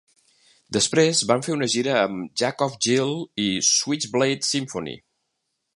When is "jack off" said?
2.43-2.79